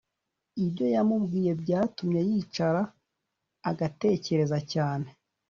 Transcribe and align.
ibyo 0.63 0.85
yamubwiye 0.95 1.51
byatumye 1.61 2.21
yicara 2.29 2.81
agtekereza 3.69 4.57
cyane 4.71 5.07